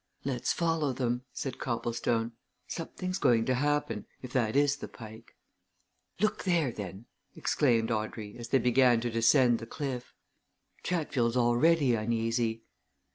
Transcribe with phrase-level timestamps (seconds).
[0.25, 2.31] "Let's follow them," said Copplestone.
[2.67, 5.35] "Something's going to happen if that is the Pike."
[6.19, 10.11] "Look there, then," exclaimed Audrey as they began to descend the cliff.
[10.81, 12.63] "Chatfield's already uneasy."